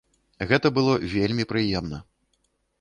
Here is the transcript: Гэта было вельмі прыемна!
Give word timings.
Гэта 0.51 0.71
было 0.77 0.95
вельмі 1.13 1.47
прыемна! 1.53 2.03